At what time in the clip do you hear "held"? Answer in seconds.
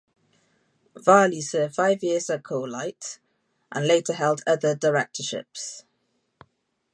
4.13-4.41